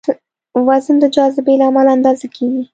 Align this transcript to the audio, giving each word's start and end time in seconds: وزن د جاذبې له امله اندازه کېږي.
وزن 0.67 0.95
د 1.01 1.05
جاذبې 1.15 1.53
له 1.59 1.65
امله 1.69 1.91
اندازه 1.97 2.27
کېږي. 2.35 2.63